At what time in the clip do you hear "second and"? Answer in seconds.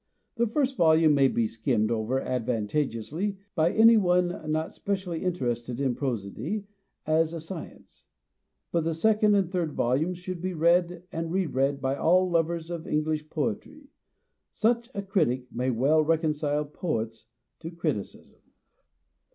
8.95-9.51